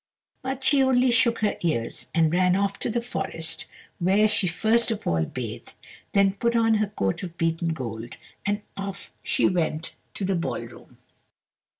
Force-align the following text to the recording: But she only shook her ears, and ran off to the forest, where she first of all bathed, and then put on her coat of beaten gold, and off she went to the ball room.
But 0.41 0.63
she 0.63 0.81
only 0.81 1.11
shook 1.11 1.41
her 1.41 1.57
ears, 1.61 2.07
and 2.15 2.33
ran 2.33 2.55
off 2.55 2.79
to 2.79 2.89
the 2.89 3.01
forest, 3.01 3.67
where 3.99 4.27
she 4.27 4.47
first 4.47 4.89
of 4.89 5.05
all 5.05 5.25
bathed, 5.25 5.75
and 5.75 5.75
then 6.13 6.33
put 6.39 6.55
on 6.55 6.73
her 6.81 6.87
coat 6.87 7.21
of 7.21 7.37
beaten 7.37 7.67
gold, 7.67 8.17
and 8.43 8.63
off 8.75 9.11
she 9.21 9.47
went 9.47 9.93
to 10.15 10.25
the 10.25 10.33
ball 10.33 10.61
room. 10.61 10.97